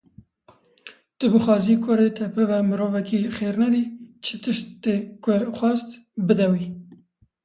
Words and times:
Tu 1.17 1.25
bixwazî 1.33 1.75
kurê 1.85 2.09
te 2.17 2.25
bibe 2.35 2.59
mirovekî 2.69 3.19
xêrnedî, 3.37 3.83
çi 4.23 4.35
tiştê 4.43 4.95
ku 5.23 5.29
xwast, 5.57 5.89
bide 6.27 6.47
wî. 6.53 6.65